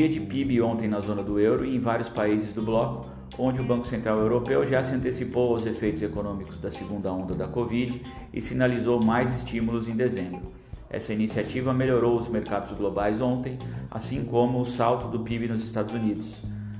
dia 0.00 0.08
de 0.08 0.20
PIB 0.20 0.62
ontem 0.62 0.88
na 0.88 0.98
zona 1.00 1.22
do 1.22 1.38
euro 1.38 1.62
e 1.62 1.76
em 1.76 1.78
vários 1.78 2.08
países 2.08 2.54
do 2.54 2.62
bloco, 2.62 3.06
onde 3.38 3.60
o 3.60 3.64
Banco 3.64 3.86
Central 3.86 4.18
Europeu 4.18 4.66
já 4.66 4.82
se 4.82 4.94
antecipou 4.94 5.52
aos 5.52 5.66
efeitos 5.66 6.00
econômicos 6.00 6.58
da 6.58 6.70
segunda 6.70 7.12
onda 7.12 7.34
da 7.34 7.46
Covid 7.46 8.00
e 8.32 8.40
sinalizou 8.40 9.04
mais 9.04 9.30
estímulos 9.34 9.86
em 9.86 9.94
dezembro. 9.94 10.40
Essa 10.88 11.12
iniciativa 11.12 11.74
melhorou 11.74 12.18
os 12.18 12.28
mercados 12.28 12.76
globais 12.78 13.20
ontem, 13.20 13.58
assim 13.90 14.24
como 14.24 14.62
o 14.62 14.64
salto 14.64 15.06
do 15.06 15.20
PIB 15.20 15.48
nos 15.48 15.62
Estados 15.62 15.92
Unidos. 15.92 16.34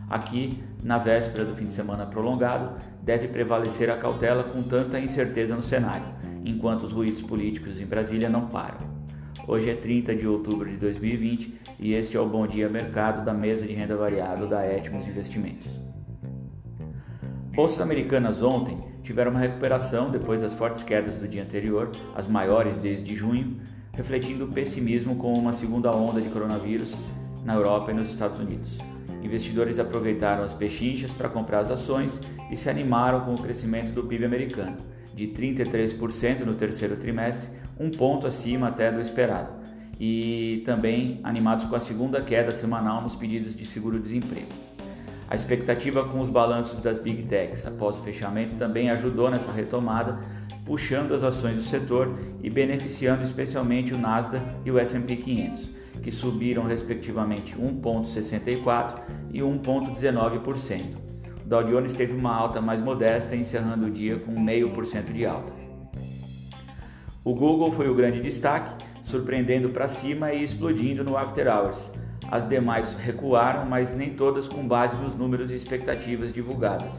Aqui, 0.08 0.58
na 0.82 0.96
véspera 0.96 1.44
do 1.44 1.54
fim 1.54 1.66
de 1.66 1.74
semana 1.74 2.06
prolongado, 2.06 2.70
deve 3.02 3.28
prevalecer 3.28 3.90
a 3.90 3.96
cautela 3.96 4.44
com 4.44 4.62
tanta 4.62 4.98
incerteza 4.98 5.54
no 5.54 5.62
cenário, 5.62 6.06
enquanto 6.42 6.84
os 6.84 6.92
ruídos 6.92 7.20
políticos 7.20 7.78
em 7.78 7.84
Brasília 7.84 8.30
não 8.30 8.46
param. 8.46 8.99
Hoje 9.46 9.70
é 9.70 9.74
30 9.74 10.14
de 10.14 10.26
outubro 10.26 10.68
de 10.68 10.76
2020 10.76 11.54
e 11.78 11.94
este 11.94 12.16
é 12.16 12.20
o 12.20 12.26
Bom 12.26 12.46
Dia 12.46 12.68
Mercado 12.68 13.24
da 13.24 13.32
mesa 13.32 13.66
de 13.66 13.72
renda 13.72 13.96
variável 13.96 14.46
da 14.46 14.64
Etmos 14.66 15.06
Investimentos. 15.06 15.66
Bolsas 17.54 17.80
americanas 17.80 18.42
ontem 18.42 18.78
tiveram 19.02 19.30
uma 19.30 19.40
recuperação 19.40 20.10
depois 20.10 20.40
das 20.40 20.52
fortes 20.52 20.84
quedas 20.84 21.18
do 21.18 21.26
dia 21.26 21.42
anterior, 21.42 21.90
as 22.14 22.28
maiores 22.28 22.78
desde 22.78 23.14
junho, 23.14 23.56
refletindo 23.92 24.44
o 24.44 24.52
pessimismo 24.52 25.16
com 25.16 25.32
uma 25.32 25.52
segunda 25.52 25.90
onda 25.90 26.20
de 26.20 26.28
coronavírus 26.28 26.96
na 27.44 27.54
Europa 27.54 27.90
e 27.90 27.94
nos 27.94 28.08
Estados 28.08 28.38
Unidos. 28.38 28.78
Investidores 29.22 29.78
aproveitaram 29.78 30.44
as 30.44 30.54
pechinchas 30.54 31.12
para 31.12 31.28
comprar 31.28 31.60
as 31.60 31.70
ações 31.70 32.20
e 32.50 32.56
se 32.56 32.70
animaram 32.70 33.20
com 33.20 33.34
o 33.34 33.42
crescimento 33.42 33.90
do 33.92 34.04
PIB 34.04 34.24
americano, 34.24 34.76
de 35.14 35.28
33% 35.28 36.40
no 36.40 36.54
terceiro 36.54 36.96
trimestre, 36.96 37.48
um 37.80 37.90
ponto 37.90 38.26
acima 38.26 38.68
até 38.68 38.92
do 38.92 39.00
esperado, 39.00 39.48
e 39.98 40.62
também 40.66 41.18
animados 41.24 41.64
com 41.64 41.74
a 41.74 41.80
segunda 41.80 42.20
queda 42.20 42.50
semanal 42.52 43.00
nos 43.00 43.16
pedidos 43.16 43.56
de 43.56 43.64
seguro-desemprego. 43.64 44.48
A 45.28 45.34
expectativa 45.34 46.04
com 46.04 46.20
os 46.20 46.28
balanços 46.28 46.82
das 46.82 46.98
Big 46.98 47.22
Techs 47.22 47.66
após 47.66 47.96
o 47.96 48.02
fechamento 48.02 48.56
também 48.56 48.90
ajudou 48.90 49.30
nessa 49.30 49.50
retomada, 49.50 50.20
puxando 50.66 51.14
as 51.14 51.22
ações 51.22 51.56
do 51.56 51.62
setor 51.62 52.18
e 52.42 52.50
beneficiando 52.50 53.24
especialmente 53.24 53.94
o 53.94 53.98
Nasdaq 53.98 54.44
e 54.64 54.70
o 54.70 54.78
S&P 54.78 55.16
500 55.16 55.80
que 56.02 56.10
subiram 56.10 56.64
respectivamente 56.64 57.54
1,64% 57.56 59.00
e 59.32 59.40
1,19%. 59.40 60.96
O 61.44 61.48
Dow 61.48 61.64
Jones 61.64 61.92
teve 61.92 62.12
uma 62.14 62.34
alta 62.34 62.60
mais 62.60 62.80
modesta, 62.80 63.34
encerrando 63.36 63.86
o 63.86 63.90
dia 63.90 64.18
com 64.18 64.34
0,5% 64.34 65.12
de 65.12 65.26
alta. 65.26 65.59
O 67.22 67.34
Google 67.34 67.70
foi 67.70 67.86
o 67.86 67.94
grande 67.94 68.20
destaque, 68.20 68.82
surpreendendo 69.02 69.68
para 69.68 69.88
cima 69.88 70.32
e 70.32 70.42
explodindo 70.42 71.04
no 71.04 71.18
After 71.18 71.46
Hours. 71.48 71.78
As 72.30 72.48
demais 72.48 72.94
recuaram, 72.94 73.66
mas 73.66 73.94
nem 73.94 74.14
todas 74.14 74.48
com 74.48 74.66
base 74.66 74.96
nos 74.96 75.14
números 75.14 75.50
e 75.50 75.54
expectativas 75.54 76.32
divulgadas. 76.32 76.98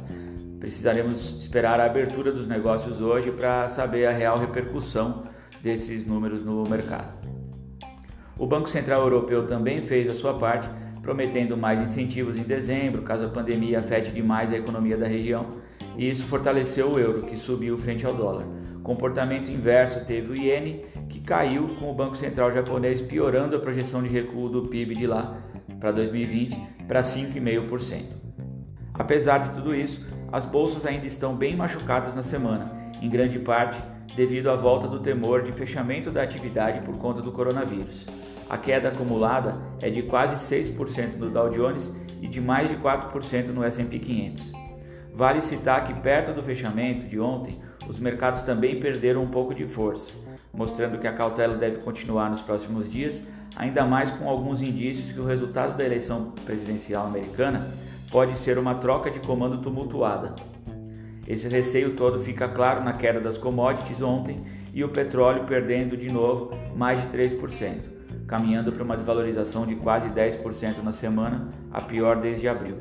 Precisaremos 0.60 1.40
esperar 1.40 1.80
a 1.80 1.86
abertura 1.86 2.32
dos 2.32 2.48
negócios 2.48 3.02
hoje 3.02 3.32
para 3.32 3.68
saber 3.70 4.06
a 4.06 4.12
real 4.12 4.38
repercussão 4.38 5.24
desses 5.60 6.06
números 6.06 6.44
no 6.44 6.64
mercado. 6.70 7.14
O 8.38 8.46
Banco 8.46 8.70
Central 8.70 9.02
Europeu 9.02 9.48
também 9.48 9.82
fez 9.82 10.08
a 10.10 10.14
sua 10.14 10.38
parte, 10.38 10.68
prometendo 11.02 11.58
mais 11.58 11.82
incentivos 11.82 12.38
em 12.38 12.44
dezembro, 12.44 13.02
caso 13.02 13.26
a 13.26 13.30
pandemia 13.30 13.80
afete 13.80 14.12
demais 14.12 14.52
a 14.52 14.58
economia 14.58 14.98
da 14.98 15.08
região, 15.08 15.48
e 15.98 16.10
isso 16.10 16.24
fortaleceu 16.24 16.92
o 16.92 17.00
euro, 17.00 17.24
que 17.24 17.36
subiu 17.38 17.78
frente 17.78 18.06
ao 18.06 18.14
dólar. 18.14 18.46
Comportamento 18.84 19.52
inverso 19.52 20.06
teve 20.06 20.32
o 20.32 20.36
iene, 20.36 20.86
que 21.10 21.20
caiu 21.20 21.76
com 21.80 21.92
o 21.92 21.94
Banco 21.94 22.16
Central 22.16 22.52
japonês 22.52 23.02
piorando 23.02 23.56
a 23.56 23.60
projeção 23.60 24.02
de 24.02 24.10
recuo 24.10 24.50
do 24.50 24.64
PIB 24.64 24.96
de 24.96 25.08
lá 25.08 25.38
para 25.80 25.92
2020 25.92 26.58
para 26.88 27.02
5,5%. 27.02 28.06
Apesar 28.94 29.40
de 29.40 29.54
tudo 29.54 29.76
isso, 29.76 30.06
as 30.32 30.46
bolsas 30.46 30.86
ainda 30.86 31.06
estão 31.06 31.36
bem 31.36 31.56
machucadas 31.56 32.16
na 32.16 32.24
semana, 32.24 32.72
em 33.02 33.10
grande 33.10 33.40
parte 33.40 33.82
devido 34.16 34.50
à 34.50 34.56
volta 34.56 34.88
do 34.88 35.00
temor 35.00 35.42
de 35.42 35.52
fechamento 35.52 36.12
da 36.12 36.22
atividade 36.22 36.82
por 36.82 36.98
conta 36.98 37.22
do 37.22 37.32
coronavírus. 37.32 38.06
A 38.52 38.58
queda 38.58 38.90
acumulada 38.90 39.58
é 39.82 39.90
de 39.90 40.02
quase 40.02 40.36
6% 40.54 41.16
no 41.16 41.30
Dow 41.30 41.50
Jones 41.52 41.90
e 42.22 42.28
de 42.28 42.42
mais 42.42 42.68
de 42.68 42.76
4% 42.76 43.48
no 43.48 43.64
S&P 43.64 43.98
500. 43.98 44.52
Vale 45.14 45.42
citar 45.42 45.88
que 45.88 45.94
perto 45.94 46.34
do 46.34 46.44
fechamento 46.44 47.08
de 47.08 47.18
ontem, 47.18 47.58
os 47.88 47.98
mercados 47.98 48.42
também 48.42 48.78
perderam 48.78 49.22
um 49.22 49.30
pouco 49.30 49.56
de 49.56 49.66
força, 49.66 50.12
mostrando 50.54 51.00
que 51.00 51.08
a 51.08 51.14
cautela 51.14 51.56
deve 51.56 51.78
continuar 51.78 52.30
nos 52.30 52.42
próximos 52.42 52.92
dias, 52.92 53.24
ainda 53.56 53.86
mais 53.86 54.12
com 54.12 54.28
alguns 54.28 54.60
indícios 54.60 55.14
que 55.14 55.20
o 55.22 55.26
resultado 55.26 55.78
da 55.78 55.86
eleição 55.86 56.32
presidencial 56.44 57.06
americana 57.08 57.72
pode 58.12 58.38
ser 58.38 58.58
uma 58.58 58.76
troca 58.76 59.10
de 59.10 59.22
comando 59.22 59.60
tumultuada. 59.60 60.36
Esse 61.26 61.48
receio 61.48 61.96
todo 61.96 62.20
fica 62.20 62.50
claro 62.50 62.84
na 62.84 62.92
queda 62.92 63.22
das 63.22 63.38
commodities 63.38 64.02
ontem 64.02 64.44
e 64.74 64.84
o 64.84 64.90
petróleo 64.90 65.46
perdendo 65.46 65.96
de 65.96 66.12
novo 66.12 66.52
mais 66.76 67.00
de 67.02 67.18
3% 67.18 68.01
caminhando 68.32 68.72
para 68.72 68.82
uma 68.82 68.96
desvalorização 68.96 69.68
de 69.68 69.76
quase 69.76 70.08
10% 70.08 70.82
na 70.82 70.94
semana, 70.94 71.50
a 71.70 71.82
pior 71.82 72.16
desde 72.16 72.48
abril. 72.48 72.78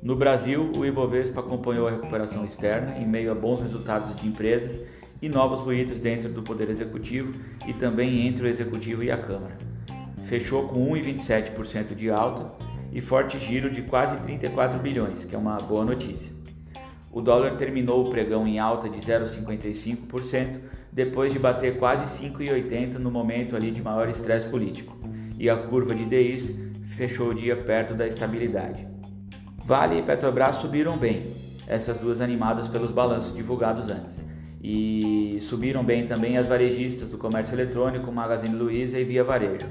No 0.00 0.14
Brasil, 0.14 0.70
o 0.76 0.86
Ibovespa 0.86 1.40
acompanhou 1.40 1.88
a 1.88 1.90
recuperação 1.90 2.44
externa 2.44 2.96
em 2.96 3.04
meio 3.04 3.32
a 3.32 3.34
bons 3.34 3.60
resultados 3.60 4.14
de 4.14 4.28
empresas 4.28 4.86
e 5.20 5.28
novos 5.28 5.62
ruídos 5.62 5.98
dentro 5.98 6.28
do 6.28 6.44
Poder 6.44 6.70
Executivo 6.70 7.32
e 7.66 7.72
também 7.72 8.24
entre 8.24 8.44
o 8.44 8.48
Executivo 8.48 9.02
e 9.02 9.10
a 9.10 9.18
Câmara. 9.18 9.58
Fechou 10.26 10.68
com 10.68 10.88
1,27% 10.92 11.92
de 11.96 12.08
alta 12.08 12.52
e 12.92 13.00
forte 13.00 13.36
giro 13.40 13.68
de 13.68 13.82
quase 13.82 14.16
34 14.18 14.78
bilhões, 14.78 15.24
que 15.24 15.34
é 15.34 15.38
uma 15.38 15.56
boa 15.56 15.84
notícia. 15.84 16.41
O 17.12 17.20
dólar 17.20 17.56
terminou 17.56 18.06
o 18.06 18.10
pregão 18.10 18.46
em 18.46 18.58
alta 18.58 18.88
de 18.88 18.98
0,55%, 18.98 20.58
depois 20.90 21.30
de 21.32 21.38
bater 21.38 21.78
quase 21.78 22.04
5,80 22.24 22.94
no 22.94 23.10
momento 23.10 23.54
ali 23.54 23.70
de 23.70 23.82
maior 23.82 24.08
estresse 24.08 24.48
político, 24.48 24.96
e 25.38 25.50
a 25.50 25.56
curva 25.56 25.94
de 25.94 26.06
DIs 26.06 26.56
fechou 26.96 27.28
o 27.28 27.34
dia 27.34 27.54
perto 27.54 27.92
da 27.92 28.06
estabilidade. 28.06 28.88
Vale 29.64 29.98
e 29.98 30.02
Petrobras 30.02 30.56
subiram 30.56 30.96
bem, 30.96 31.22
essas 31.66 31.98
duas 31.98 32.20
animadas 32.22 32.66
pelos 32.66 32.90
balanços 32.90 33.34
divulgados 33.34 33.88
antes. 33.90 34.18
E 34.62 35.38
subiram 35.42 35.84
bem 35.84 36.06
também 36.06 36.38
as 36.38 36.46
varejistas 36.46 37.10
do 37.10 37.18
comércio 37.18 37.54
eletrônico, 37.54 38.10
Magazine 38.10 38.54
Luiza 38.54 38.98
e 38.98 39.04
Via 39.04 39.22
Varejo. 39.22 39.66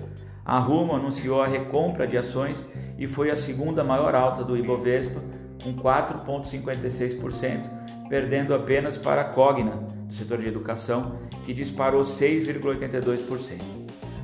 A 0.45 0.59
Rumo 0.59 0.93
anunciou 0.93 1.41
a 1.41 1.47
recompra 1.47 2.05
de 2.05 2.17
ações 2.17 2.67
e 2.97 3.07
foi 3.07 3.31
a 3.31 3.37
segunda 3.37 3.83
maior 3.83 4.13
alta 4.13 4.43
do 4.43 4.57
Ibovespa, 4.57 5.21
com 5.61 5.73
4,56%, 5.73 8.07
perdendo 8.09 8.53
apenas 8.53 8.97
para 8.97 9.21
a 9.21 9.25
Cogna, 9.25 9.71
do 10.07 10.13
setor 10.13 10.39
de 10.39 10.47
educação, 10.47 11.19
que 11.45 11.53
disparou 11.53 12.01
6,82%. 12.01 13.61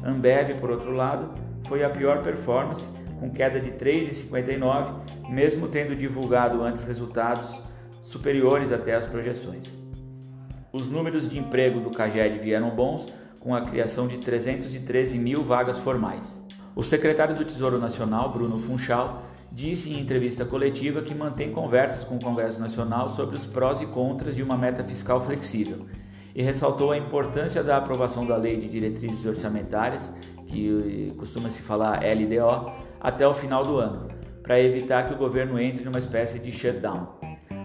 Ambev, 0.04 0.60
por 0.60 0.72
outro 0.72 0.92
lado, 0.92 1.30
foi 1.68 1.84
a 1.84 1.90
pior 1.90 2.22
performance, 2.22 2.84
com 3.20 3.30
queda 3.30 3.60
de 3.60 3.72
3,59%, 3.72 5.30
mesmo 5.30 5.68
tendo 5.68 5.96
divulgado 5.96 6.64
antes 6.64 6.84
resultados 6.84 7.62
superiores 8.04 8.72
até 8.72 8.96
as 8.96 9.06
projeções. 9.06 9.76
Os 10.72 10.90
números 10.90 11.30
de 11.30 11.38
emprego 11.38 11.80
do 11.80 11.90
CAGED 11.90 12.40
vieram 12.40 12.70
bons, 12.70 13.06
com 13.40 13.56
a 13.56 13.62
criação 13.62 14.08
de 14.08 14.18
313 14.18 15.18
mil 15.18 15.44
vagas 15.44 15.78
formais. 15.78 16.38
O 16.76 16.84
secretário 16.84 17.36
do 17.36 17.46
Tesouro 17.46 17.80
Nacional, 17.80 18.30
Bruno 18.30 18.62
Funchal, 18.62 19.24
disse 19.52 19.92
em 19.92 20.00
entrevista 20.00 20.46
coletiva 20.46 21.02
que 21.02 21.16
mantém 21.16 21.52
conversas 21.52 22.04
com 22.04 22.16
o 22.16 22.24
Congresso 22.24 22.60
Nacional 22.60 23.10
sobre 23.10 23.38
os 23.38 23.46
prós 23.46 23.82
e 23.82 23.86
contras 23.86 24.36
de 24.36 24.44
uma 24.44 24.58
meta 24.58 24.84
fiscal 24.84 25.24
flexível 25.26 25.86
e 26.38 26.44
ressaltou 26.44 26.92
a 26.92 26.98
importância 26.98 27.64
da 27.64 27.78
aprovação 27.78 28.24
da 28.24 28.38
Lei 28.38 28.58
de 28.58 28.68
Diretrizes 28.68 29.26
Orçamentárias, 29.26 30.04
que 30.46 31.12
costuma 31.18 31.50
se 31.50 31.64
falar 31.64 32.04
LDO, 32.04 32.72
até 33.00 33.28
o 33.28 33.34
final 33.34 33.64
do 33.64 33.78
ano, 33.78 34.08
para 34.44 34.60
evitar 34.60 35.08
que 35.08 35.16
o 35.16 35.18
governo 35.18 35.60
entre 35.60 35.84
numa 35.84 35.98
espécie 35.98 36.38
de 36.38 36.52
shutdown. 36.52 37.08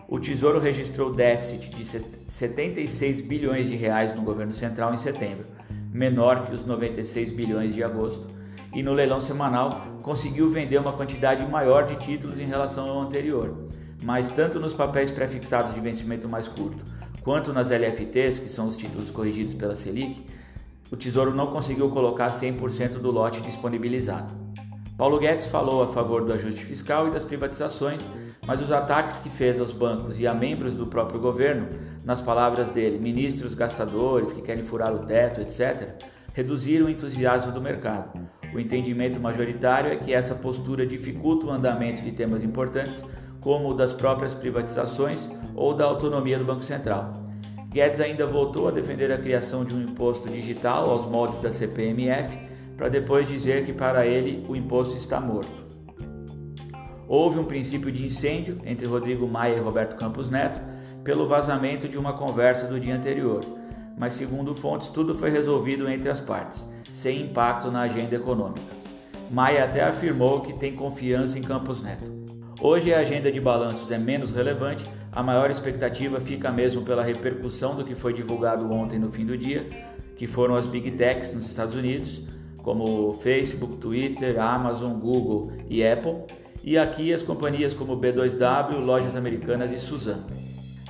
O 0.09 0.19
Tesouro 0.19 0.59
registrou 0.59 1.13
déficit 1.13 1.69
de 1.69 1.85
76 2.29 3.21
bilhões 3.21 3.69
de 3.69 3.77
reais 3.77 4.17
no 4.17 4.23
governo 4.23 4.55
central 4.55 4.95
em 4.95 4.99
setembro, 4.99 5.47
menor 5.93 6.47
que 6.47 6.55
os 6.55 6.65
96 6.65 7.31
bilhões 7.31 7.75
de 7.75 7.85
agosto 7.85 8.27
e 8.75 8.83
no 8.83 8.95
leilão 8.95 9.21
semanal 9.21 9.87
conseguiu 10.03 10.51
vender 10.51 10.79
uma 10.79 10.93
quantidade 10.93 11.45
maior 11.47 11.87
de 11.87 11.97
títulos 11.97 12.39
em 12.39 12.47
relação 12.47 12.91
ao 12.91 13.01
anterior. 13.01 13.67
Mas 14.03 14.31
tanto 14.33 14.59
nos 14.59 14.75
papéis 14.75 15.11
prefixados 15.11 15.75
de 15.75 15.81
vencimento 15.81 16.29
mais 16.29 16.49
curto, 16.49 16.85
quanto 17.23 17.53
nas 17.53 17.71
LFTs, 17.71 18.41
que 18.41 18.51
são 18.51 18.67
os 18.67 18.77
títulos 18.77 19.11
corrigidos 19.11 19.55
pela 19.55 19.77
Selic, 19.77 20.27
o 20.91 20.97
Tesouro 20.97 21.35
não 21.35 21.47
conseguiu 21.47 21.89
colocar 21.89 22.39
100% 22.39 22.99
do 22.99 23.11
lote 23.11 23.41
disponibilizado. 23.41 24.35
Paulo 24.99 25.19
Guedes 25.19 25.47
falou 25.47 25.83
a 25.83 25.89
favor 25.89 26.25
do 26.25 26.33
ajuste 26.33 26.65
fiscal 26.65 27.09
e 27.09 27.11
das 27.11 27.25
privatizações, 27.25 28.03
mas 28.47 28.61
os 28.61 28.71
ataques 28.71 29.17
que 29.19 29.31
fez 29.31 29.59
aos 29.59 29.73
bancos 29.73 30.19
e 30.19 30.27
a 30.27 30.35
membros 30.35 30.75
do 30.75 30.87
próprio 30.87 31.19
governo, 31.19 31.69
nas 32.05 32.21
palavras 32.21 32.71
dele, 32.73 32.99
ministros 32.99 33.55
gastadores 33.55 34.33
que 34.33 34.43
querem 34.43 34.65
furar 34.65 34.93
o 34.93 35.07
teto, 35.07 35.41
etc., 35.41 35.89
reduziram 36.35 36.87
o 36.87 36.91
entusiasmo 36.91 37.53
do 37.53 37.61
mercado. 37.61 38.21
O 38.55 38.61
entendimento 38.61 39.19
majoritário 39.19 39.91
é 39.91 39.97
que 39.97 40.13
essa 40.13 40.35
postura 40.35 40.87
dificulta 40.87 41.47
o 41.47 41.51
andamento 41.51 42.03
de 42.03 42.13
temas 42.13 42.45
importantes, 42.45 42.95
como 43.41 43.71
o 43.71 43.75
das 43.75 43.93
próprias 43.93 44.35
privatizações 44.35 45.19
ou 45.55 45.75
da 45.75 45.85
autonomia 45.85 46.39
do 46.39 46.45
Banco 46.45 46.63
Central. 46.63 47.13
Guedes 47.69 48.01
ainda 48.01 48.27
voltou 48.27 48.69
a 48.69 48.71
defender 48.71 49.11
a 49.11 49.17
criação 49.17 49.65
de 49.65 49.75
um 49.75 49.83
imposto 49.83 50.29
digital 50.29 50.91
aos 50.91 51.11
moldes 51.11 51.41
da 51.41 51.51
CPMF, 51.51 52.39
para 52.77 52.89
depois 52.89 53.27
dizer 53.27 53.65
que 53.65 53.73
para 53.73 54.07
ele 54.07 54.45
o 54.49 54.55
imposto 54.55 54.97
está 54.97 55.19
morto. 55.19 55.63
Houve 57.09 57.39
um 57.39 57.45
princípio 57.45 57.91
de 57.91 58.07
incêndio 58.07 58.57
entre 58.65 58.87
Rodrigo 58.87 59.27
Maia 59.27 59.57
e 59.57 59.61
Roberto 59.61 59.97
Campos 59.97 60.31
Neto 60.31 60.61
pelo 61.03 61.27
vazamento 61.27 61.89
de 61.89 61.99
uma 61.99 62.13
conversa 62.13 62.67
do 62.67 62.79
dia 62.79 62.95
anterior, 62.95 63.41
mas 63.99 64.15
segundo 64.15 64.55
fontes 64.55 64.89
tudo 64.89 65.15
foi 65.15 65.31
resolvido 65.31 65.89
entre 65.89 66.09
as 66.09 66.21
partes, 66.21 66.65
sem 67.03 67.23
impacto 67.23 67.69
na 67.69 67.81
agenda 67.81 68.15
econômica. 68.15 68.63
Maia 69.29 69.65
até 69.65 69.83
afirmou 69.83 70.41
que 70.41 70.53
tem 70.53 70.77
confiança 70.77 71.37
em 71.37 71.43
Campos 71.43 71.83
Neto. 71.83 72.05
Hoje 72.61 72.95
a 72.95 73.01
agenda 73.01 73.33
de 73.33 73.41
balanços 73.41 73.91
é 73.91 73.99
menos 73.99 74.31
relevante, 74.31 74.85
a 75.11 75.21
maior 75.21 75.51
expectativa 75.51 76.21
fica 76.21 76.53
mesmo 76.53 76.83
pela 76.83 77.03
repercussão 77.03 77.75
do 77.75 77.85
que 77.85 77.97
foi 77.97 78.13
divulgado 78.13 78.73
ontem 78.73 79.01
no 79.01 79.11
fim 79.11 79.27
do 79.27 79.37
dia, 79.37 79.67
que 80.17 80.29
foram 80.29 80.55
as 80.55 80.65
Big 80.67 80.93
Techs 80.93 81.35
nos 81.35 81.49
Estados 81.49 81.75
Unidos, 81.75 82.23
como 82.59 83.15
Facebook, 83.15 83.79
Twitter, 83.79 84.41
Amazon, 84.41 84.93
Google 84.93 85.51
e 85.69 85.85
Apple, 85.85 86.19
e 86.63 86.79
aqui 86.79 87.13
as 87.13 87.21
companhias 87.21 87.75
como 87.75 87.97
B2W, 87.97 88.79
Lojas 88.79 89.17
Americanas 89.17 89.73
e 89.73 89.81
Suzano. 89.81 90.27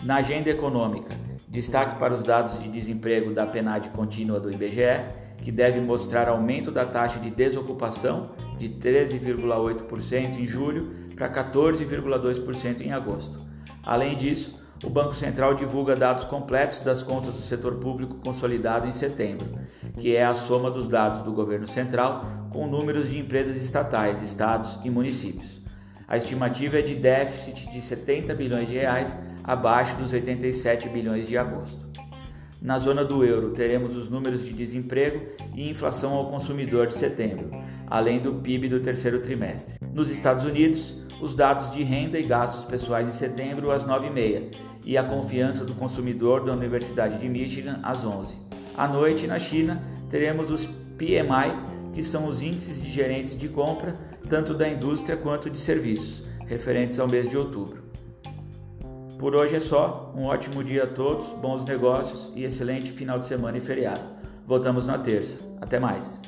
Na 0.03 0.17
agenda 0.17 0.50
econômica, 0.50 1.17
destaque 1.49 1.99
para 1.99 2.12
os 2.12 2.23
dados 2.23 2.61
de 2.62 2.69
desemprego 2.69 3.32
da 3.32 3.47
PNAD 3.47 3.88
contínua 3.91 4.38
do 4.38 4.50
IBGE, 4.50 5.23
que 5.43 5.53
deve 5.53 5.81
mostrar 5.81 6.29
aumento 6.29 6.71
da 6.71 6.85
taxa 6.85 7.19
de 7.19 7.31
desocupação 7.31 8.31
de 8.59 8.69
13,8% 8.69 10.37
em 10.39 10.47
julho 10.47 10.94
para 11.15 11.29
14,2% 11.29 12.81
em 12.81 12.93
agosto. 12.93 13.37
Além 13.83 14.17
disso, 14.17 14.61
o 14.85 14.91
Banco 14.91 15.15
Central 15.15 15.55
divulga 15.55 15.94
dados 15.94 16.25
completos 16.25 16.81
das 16.81 17.03
contas 17.03 17.35
do 17.35 17.43
setor 17.43 17.77
público 17.77 18.17
consolidado 18.25 18.87
em 18.87 18.93
setembro, 18.93 19.47
que 19.99 20.17
é 20.17 20.25
a 20.25 20.35
soma 20.35 20.71
dos 20.71 20.89
dados 20.89 21.23
do 21.23 21.33
governo 21.33 21.69
central 21.69 22.25
com 22.50 22.67
números 22.67 23.09
de 23.11 23.19
empresas 23.19 23.56
estatais, 23.56 24.23
estados 24.23 24.79
e 24.85 24.91
municípios. 24.91 25.62
A 26.06 26.17
estimativa 26.17 26.79
é 26.79 26.83
de 26.83 26.94
déficit 26.94 27.71
de 27.71 27.81
70 27.81 28.35
bilhões 28.35 28.69
de 28.69 28.75
reais, 28.75 29.11
abaixo 29.44 29.97
dos 29.97 30.12
87 30.12 30.89
bilhões 30.89 31.27
de 31.27 31.39
agosto. 31.39 31.92
Na 32.62 32.79
zona 32.79 33.05
do 33.05 33.25
euro, 33.25 33.50
teremos 33.50 33.97
os 33.97 34.09
números 34.09 34.44
de 34.44 34.53
desemprego 34.53 35.20
e 35.56 35.69
inflação 35.69 36.12
ao 36.12 36.31
consumidor 36.31 36.87
de 36.87 36.94
setembro, 36.94 37.50
além 37.88 38.20
do 38.20 38.35
PIB 38.35 38.69
do 38.69 38.79
terceiro 38.79 39.20
trimestre. 39.20 39.75
Nos 39.93 40.09
Estados 40.09 40.44
Unidos, 40.44 40.97
os 41.20 41.35
dados 41.35 41.73
de 41.73 41.82
renda 41.82 42.20
e 42.20 42.23
gastos 42.23 42.64
pessoais 42.64 43.09
de 43.09 43.14
setembro 43.14 43.73
às 43.73 43.85
9h30 43.85 44.55
e 44.87 44.97
a 44.97 45.03
confiança 45.03 45.64
do 45.64 45.75
consumidor 45.75 46.44
da 46.44 46.53
Universidade 46.53 47.19
de 47.19 47.29
Michigan 47.29 47.81
às 47.82 48.05
11 48.05 48.37
À 48.76 48.87
noite, 48.87 49.26
na 49.26 49.41
China, 49.41 49.82
teremos 50.08 50.49
os 50.49 50.65
PMI, 50.97 51.93
que 51.93 52.05
são 52.05 52.29
os 52.29 52.41
índices 52.41 52.81
de 52.81 52.88
gerentes 52.93 53.37
de 53.37 53.49
compra, 53.49 53.93
tanto 54.29 54.55
da 54.55 54.69
indústria 54.69 55.17
quanto 55.17 55.50
de 55.50 55.58
serviços, 55.58 56.23
referentes 56.47 57.00
ao 57.00 57.08
mês 57.08 57.29
de 57.29 57.37
outubro. 57.37 57.81
Por 59.22 59.36
hoje 59.36 59.54
é 59.54 59.60
só. 59.60 60.12
Um 60.16 60.24
ótimo 60.24 60.64
dia 60.64 60.82
a 60.82 60.86
todos, 60.88 61.28
bons 61.40 61.64
negócios 61.64 62.32
e 62.34 62.42
excelente 62.42 62.90
final 62.90 63.20
de 63.20 63.26
semana 63.26 63.56
e 63.56 63.60
feriado. 63.60 64.00
Voltamos 64.44 64.84
na 64.84 64.98
terça. 64.98 65.36
Até 65.60 65.78
mais. 65.78 66.20